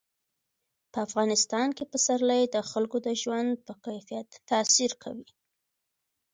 [0.91, 5.29] په افغانستان کې پسرلی د خلکو د ژوند په کیفیت تاثیر کوي.